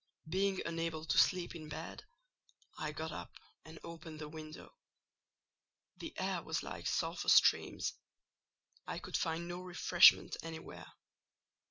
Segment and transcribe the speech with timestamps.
[0.27, 2.03] Being unable to sleep in bed,
[2.75, 4.73] I got up and opened the window.
[5.97, 10.91] The air was like sulphur steams—I could find no refreshment anywhere.